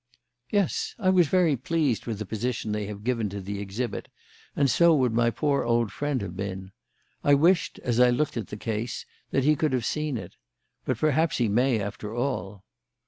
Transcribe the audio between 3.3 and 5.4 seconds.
the exhibit, and so would my